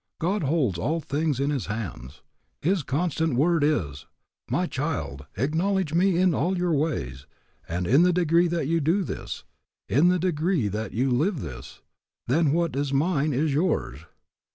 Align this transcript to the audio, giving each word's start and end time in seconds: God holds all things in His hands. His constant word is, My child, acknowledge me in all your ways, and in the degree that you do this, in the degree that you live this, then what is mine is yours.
God 0.19 0.41
holds 0.41 0.79
all 0.79 0.99
things 0.99 1.39
in 1.39 1.51
His 1.51 1.67
hands. 1.67 2.23
His 2.59 2.81
constant 2.81 3.35
word 3.35 3.63
is, 3.63 4.07
My 4.49 4.65
child, 4.65 5.27
acknowledge 5.37 5.93
me 5.93 6.17
in 6.17 6.33
all 6.33 6.57
your 6.57 6.73
ways, 6.73 7.27
and 7.69 7.85
in 7.85 8.01
the 8.01 8.11
degree 8.11 8.47
that 8.47 8.65
you 8.65 8.81
do 8.81 9.03
this, 9.03 9.43
in 9.87 10.07
the 10.07 10.17
degree 10.17 10.67
that 10.69 10.91
you 10.93 11.11
live 11.11 11.41
this, 11.41 11.83
then 12.25 12.51
what 12.51 12.75
is 12.75 12.91
mine 12.91 13.31
is 13.31 13.53
yours. 13.53 13.99